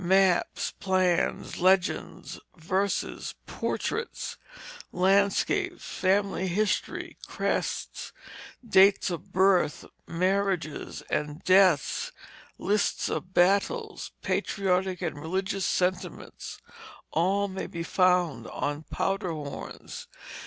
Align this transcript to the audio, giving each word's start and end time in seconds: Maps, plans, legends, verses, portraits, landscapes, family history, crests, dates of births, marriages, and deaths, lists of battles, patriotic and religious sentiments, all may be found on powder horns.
Maps, 0.03 0.71
plans, 0.79 1.59
legends, 1.59 2.39
verses, 2.55 3.35
portraits, 3.45 4.35
landscapes, 4.91 5.85
family 5.85 6.47
history, 6.47 7.17
crests, 7.27 8.11
dates 8.67 9.11
of 9.11 9.31
births, 9.31 9.85
marriages, 10.07 11.03
and 11.11 11.43
deaths, 11.43 12.11
lists 12.57 13.09
of 13.09 13.31
battles, 13.35 14.09
patriotic 14.23 15.03
and 15.03 15.19
religious 15.19 15.65
sentiments, 15.67 16.57
all 17.11 17.47
may 17.47 17.67
be 17.67 17.83
found 17.83 18.47
on 18.47 18.81
powder 18.89 19.29
horns. 19.29 20.07